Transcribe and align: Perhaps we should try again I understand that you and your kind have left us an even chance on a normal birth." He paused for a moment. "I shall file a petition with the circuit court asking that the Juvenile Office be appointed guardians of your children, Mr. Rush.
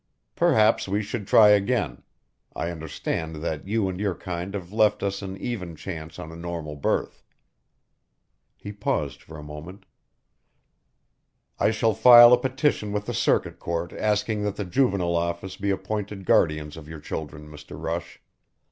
Perhaps 0.35 0.87
we 0.87 1.03
should 1.03 1.27
try 1.27 1.49
again 1.49 2.01
I 2.55 2.71
understand 2.71 3.35
that 3.43 3.67
you 3.67 3.87
and 3.87 3.99
your 3.99 4.15
kind 4.15 4.55
have 4.55 4.73
left 4.73 5.03
us 5.03 5.21
an 5.21 5.37
even 5.37 5.75
chance 5.75 6.17
on 6.17 6.31
a 6.31 6.35
normal 6.35 6.75
birth." 6.75 7.23
He 8.57 8.71
paused 8.71 9.21
for 9.21 9.37
a 9.37 9.43
moment. 9.43 9.85
"I 11.59 11.69
shall 11.69 11.93
file 11.93 12.33
a 12.33 12.39
petition 12.41 12.91
with 12.91 13.05
the 13.05 13.13
circuit 13.13 13.59
court 13.59 13.93
asking 13.93 14.41
that 14.41 14.55
the 14.55 14.65
Juvenile 14.65 15.15
Office 15.15 15.55
be 15.55 15.69
appointed 15.69 16.25
guardians 16.25 16.77
of 16.77 16.87
your 16.89 16.99
children, 16.99 17.47
Mr. 17.47 17.79
Rush. 17.79 18.19